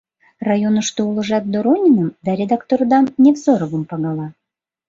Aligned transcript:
Районышто 0.49 0.99
улыжат 1.09 1.43
Дорониным 1.53 2.09
да 2.25 2.31
редактордам, 2.39 3.05
Невзоровым, 3.23 3.83
пагала. 3.89 4.27